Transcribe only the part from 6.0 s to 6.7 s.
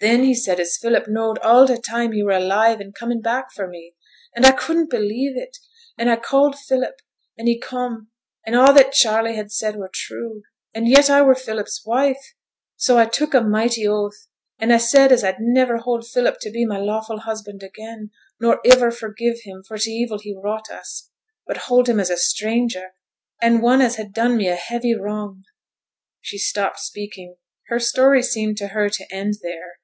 I called